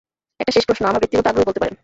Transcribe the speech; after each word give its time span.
একটা 0.41 0.53
শেষ 0.55 0.65
প্রশ্ন, 0.67 0.83
আমার 0.89 1.01
ব্যক্তিগত 1.01 1.25
আগ্রহই 1.29 1.47
বলতে 1.47 1.61
পারেন। 1.63 1.75